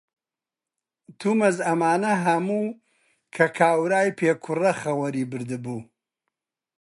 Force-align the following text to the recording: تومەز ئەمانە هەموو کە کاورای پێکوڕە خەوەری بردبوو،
تومەز 1.19 1.57
ئەمانە 1.67 2.13
هەموو 2.25 2.65
کە 3.35 3.45
کاورای 3.57 4.15
پێکوڕە 4.19 4.71
خەوەری 4.81 5.29
بردبوو، 5.31 5.81